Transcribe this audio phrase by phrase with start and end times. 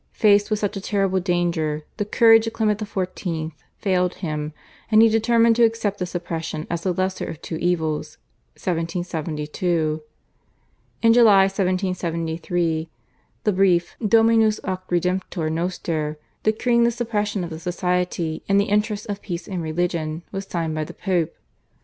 [0.13, 3.51] Faced with such a terrible danger, the courage of Clement XIV.
[3.77, 4.51] failed him,
[4.89, 8.17] and he determined to accept the suppression as the lesser of two evils
[8.55, 10.01] (1772).
[11.03, 12.89] In July 1773
[13.43, 19.05] the Brief /Dominus ac Redemptor noster/, decreeing the suppression of the Society in the interests
[19.05, 21.35] of peace and religion, was signed by the Pope.